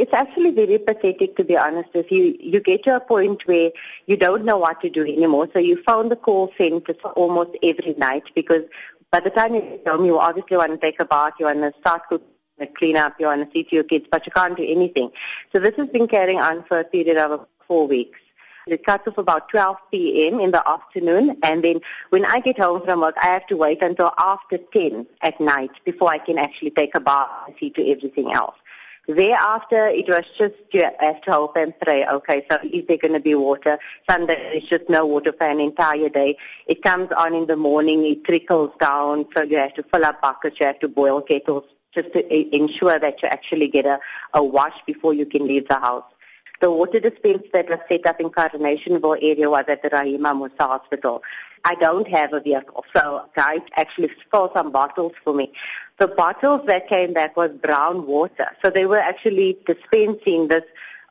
[0.00, 2.34] It's actually very pathetic to be honest with you.
[2.40, 3.70] You get to a point where
[4.06, 5.46] you don't know what to do anymore.
[5.52, 8.62] So you phone the call centers almost every night because
[9.10, 11.60] by the time you get home, you obviously want to take a bath, you want
[11.60, 12.26] to start cooking,
[12.78, 15.10] clean up, you want to see to your kids, but you can't do anything.
[15.52, 18.18] So this has been carrying on for a period of four weeks.
[18.66, 20.40] It cuts off about 12 p.m.
[20.40, 23.82] in the afternoon, and then when I get home from work, I have to wait
[23.82, 27.90] until after 10 at night before I can actually take a bath and see to
[27.90, 28.54] everything else.
[29.08, 32.06] Thereafter, it was just you have to hope and pray.
[32.06, 33.78] Okay, so is there going to be water?
[34.08, 36.36] Sunday, there's just no water for an entire day.
[36.66, 40.20] It comes on in the morning, it trickles down, so you have to fill up
[40.22, 43.98] buckets, you have to boil kettles just to ensure that you actually get a,
[44.34, 46.04] a wash before you can leave the house.
[46.60, 50.66] The water dispenser that was set up in Coronationville area was at the Rahima Moosa
[50.68, 51.22] Hospital.
[51.64, 55.52] I don't have a vehicle, so guys actually stole some bottles for me.
[55.98, 60.64] The bottles that came back was brown water, so they were actually dispensing this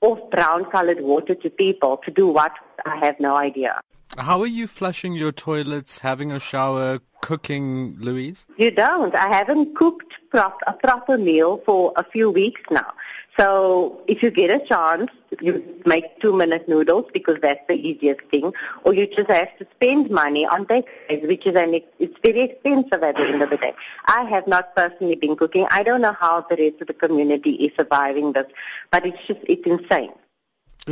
[0.00, 2.52] off brown colored water to people to do what
[2.84, 3.80] I have no idea.
[4.18, 8.44] How are you flushing your toilets, having a shower, cooking, Louise?
[8.58, 9.14] You don't.
[9.14, 12.92] I haven't cooked prop- a proper meal for a few weeks now.
[13.38, 18.52] So if you get a chance, you make two-minute noodles because that's the easiest thing,
[18.84, 23.02] or you just have to spend money on takeaways, which is an it's very expensive
[23.02, 23.74] at the end of the day.
[24.06, 25.66] I have not personally been cooking.
[25.70, 28.46] I don't know how the rest of the community is surviving this,
[28.90, 30.12] but it's just it's insane.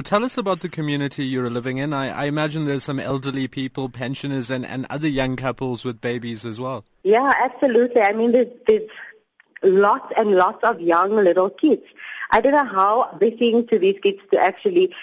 [0.05, 1.93] Tell us about the community you're living in.
[1.93, 6.47] I, I, imagine there's some elderly people, pensioners, and, and other young couples with babies
[6.47, 6.85] as well.
[7.03, 8.01] Yeah, absolutely.
[8.01, 8.89] I mean, there's, there's
[9.63, 11.85] lots and lots of young little kids.
[12.31, 14.95] I don't know how they seem to these kids to actually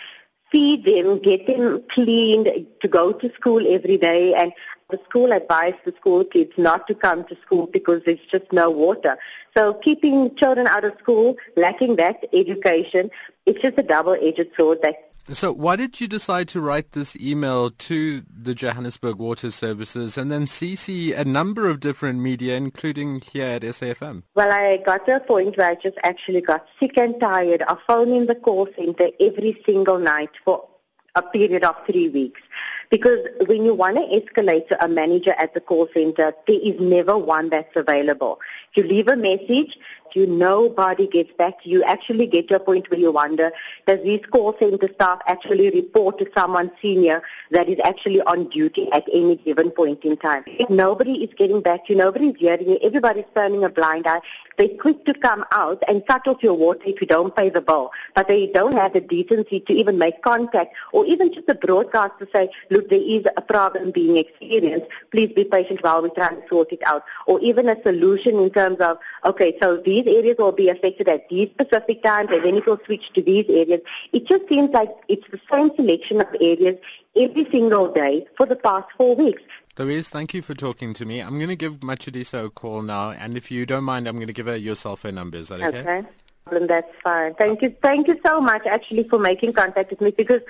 [0.51, 4.33] feed them, get them cleaned, to go to school every day.
[4.33, 4.53] And
[4.89, 8.69] the school advised the school kids not to come to school because there's just no
[8.69, 9.17] water.
[9.53, 13.11] So keeping children out of school, lacking that education,
[13.45, 17.69] it's just a double-edged sword that so why did you decide to write this email
[17.71, 23.47] to the Johannesburg Water Services and then CC a number of different media, including here
[23.47, 24.23] at SAFM?
[24.35, 27.79] Well, I got to a point where I just actually got sick and tired of
[27.85, 30.67] phoning the call center every single night for
[31.15, 32.41] a period of three weeks.
[32.89, 36.79] Because when you want to escalate to a manager at the call center, there is
[36.79, 38.39] never one that's available.
[38.73, 39.77] You leave a message,
[40.13, 41.83] you nobody gets back you.
[41.83, 43.51] Actually get to a point where you wonder,
[43.85, 47.21] does these call center staff actually report to someone senior
[47.51, 50.43] that is actually on duty at any given point in time?
[50.47, 54.21] If nobody is getting back to you, nobody's hearing you, everybody's turning a blind eye.
[54.57, 57.61] They're quick to come out and cut off your water if you don't pay the
[57.61, 57.91] bill.
[58.15, 62.13] But they don't have the decency to even make contact or even just a broadcast
[62.19, 64.87] to say, look, there is a problem being experienced.
[65.11, 67.03] Please be patient while we try to sort it out.
[67.25, 71.27] Or even a solution in terms of, okay, so these areas will be affected at
[71.29, 73.81] these specific times and then it will switch to these areas.
[74.13, 76.77] It just seems like it's the same selection of areas
[77.15, 79.41] every single day for the past four weeks.
[79.77, 81.19] Louise, thank you for talking to me.
[81.19, 84.27] I'm going to give Matshidiso a call now, and if you don't mind, I'm going
[84.27, 85.37] to give her your cell phone number.
[85.37, 85.79] Is that okay?
[85.81, 86.07] Okay.
[86.51, 87.33] That's fine.
[87.35, 87.75] Thank you.
[87.81, 90.41] Thank you so much, actually, for making contact with me because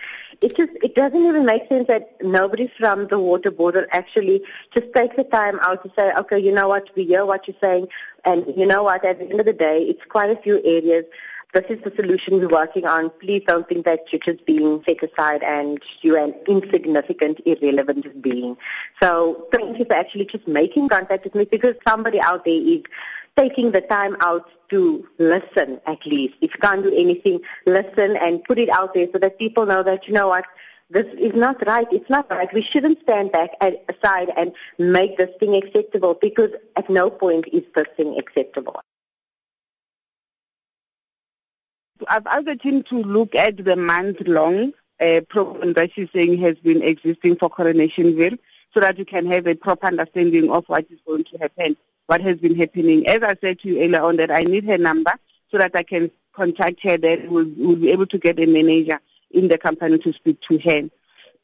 [0.41, 4.44] it just it doesn't even make sense that nobody from the water board will actually
[4.74, 7.57] just take the time out to say, okay, you know what, we hear what you're
[7.62, 7.88] saying,
[8.25, 11.06] and you know what, at the end of the day, it's quite a few areas
[11.53, 13.09] this is the solution we're working on.
[13.09, 18.57] Please don't think that you're just being set aside and you're an insignificant, irrelevant being.
[19.02, 22.84] So thank you for actually just making contact with me because somebody out there is
[23.38, 26.36] taking the time out to listen at least.
[26.42, 29.84] If you can't do anything, listen and put it out there so that people know
[29.84, 30.46] that, you know what,
[30.90, 31.88] this is not right.
[31.92, 32.52] It's not right.
[32.53, 37.46] We shouldn't stand back and aside and make this thing acceptable because at no point
[37.52, 38.81] is this thing acceptable.
[42.08, 46.84] I've asked team to look at the month-long uh, program that she's saying has been
[46.84, 48.38] existing for Coronationville
[48.74, 51.75] so that you can have a proper understanding of what is going to happen,
[52.07, 53.07] what has been happening.
[53.07, 55.13] As I said to you earlier on that I need her number
[55.51, 59.00] so that I can contact her that will will be able to get a manager
[59.31, 60.89] in the company to speak to her.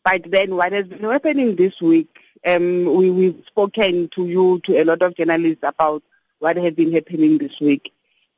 [0.03, 4.81] But then what has been happening this week, um, we, we've spoken to you, to
[4.81, 6.03] a lot of journalists about
[6.39, 7.93] what has been happening this week.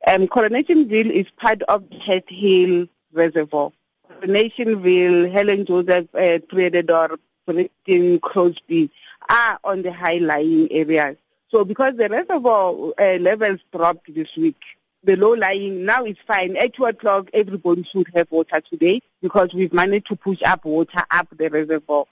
[0.06, 3.72] Um, Coronationville is part of the Hill Reservoir.
[4.20, 8.90] Coronationville, Helen Joseph, uh, Predador, Brixton, Crosby
[9.28, 11.16] are on the high-lying areas.
[11.50, 14.60] So because the reservoir uh, levels dropped this week,
[15.04, 16.56] the low-lying now is fine.
[16.56, 21.04] At 2 o'clock, everybody should have water today because we've managed to push up water
[21.08, 22.06] up the reservoir.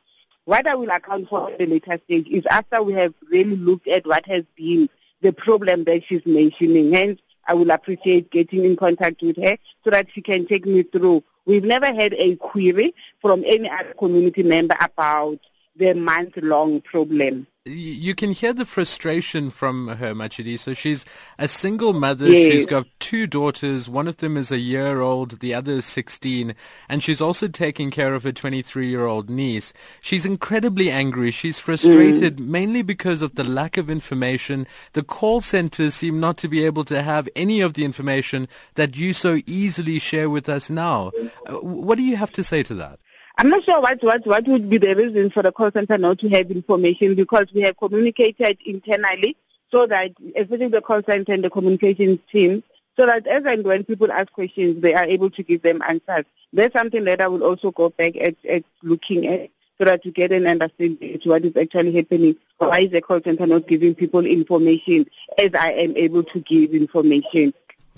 [0.44, 3.88] What I will account for at the later stage is after we have really looked
[3.88, 4.88] at what has been
[5.20, 6.92] the problem that she's mentioning.
[6.92, 10.84] Hence, I will appreciate getting in contact with her so that she can take me
[10.84, 11.24] through.
[11.44, 15.40] We've never had a query from any other community member about
[15.74, 20.76] the month-long problem you can hear the frustration from her, Matshidiso.
[20.76, 21.06] She's
[21.38, 22.28] a single mother.
[22.28, 22.52] Yes.
[22.52, 23.88] She's got two daughters.
[23.88, 25.40] One of them is a year old.
[25.40, 26.54] The other is 16.
[26.90, 29.72] And she's also taking care of her 23 year old niece.
[30.02, 31.30] She's incredibly angry.
[31.30, 32.46] She's frustrated mm.
[32.46, 34.66] mainly because of the lack of information.
[34.92, 38.96] The call centers seem not to be able to have any of the information that
[38.98, 41.12] you so easily share with us now.
[41.46, 42.98] Uh, what do you have to say to that?
[43.36, 46.20] I'm not sure what, what, what would be the reason for the call center not
[46.20, 49.36] to have information because we have communicated internally
[49.72, 52.62] so that, especially the call center and the communications team,
[52.96, 56.26] so that as and when people ask questions, they are able to give them answers.
[56.52, 60.12] That's something that I will also go back at, at looking at so that to
[60.12, 62.36] get an understanding to what is actually happening.
[62.58, 66.72] Why is the call center not giving people information as I am able to give
[66.72, 67.52] information?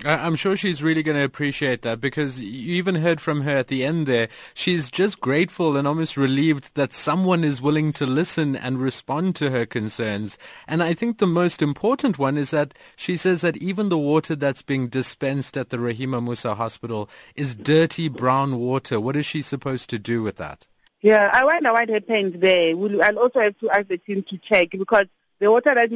[0.04, 3.68] I'm sure she's really going to appreciate that because you even heard from her at
[3.68, 4.28] the end there.
[4.52, 9.50] She's just grateful and almost relieved that someone is willing to listen and respond to
[9.50, 10.36] her concerns.
[10.68, 14.36] And I think the most important one is that she says that even the water
[14.36, 19.00] that's being dispensed at the Rahima Moosa Hospital is dirty brown water.
[19.00, 20.66] What is she supposed to do with that?
[21.00, 22.76] Yeah, I wonder what happened there.
[22.76, 25.06] We'll, I'll also have to ask the team to check because
[25.38, 25.90] the water that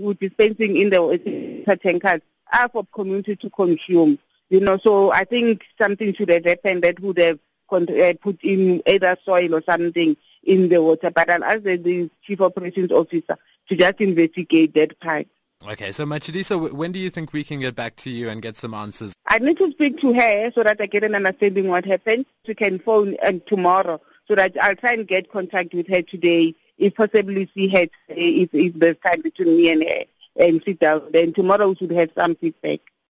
[0.00, 2.20] we're dispensing in the tankers
[2.52, 4.18] are for community to consume.
[4.50, 7.38] You know, so I think something should have happened that would have
[7.72, 11.10] uh, put in either soil or something in the water.
[11.10, 13.36] But I'll ask the, chief operations officer
[13.68, 15.26] to just investigate that part.
[15.66, 18.54] Okay, so Matshidiso, when do you think we can get back to you and get
[18.54, 19.14] some answers?
[19.26, 22.26] I need to speak to her so that I get an understanding what happened.
[22.44, 26.54] She can phone uh, tomorrow so that I'll try and get contact with her today,
[26.76, 30.04] if possibly see her today, if, if there's time between me and her
[30.36, 31.02] and sit down.
[31.10, 32.80] Then tomorrow we should have some feedback.